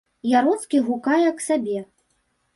Яроцкі 0.37 0.81
гукае 0.87 1.29
к 1.37 1.47
сабе. 1.51 1.79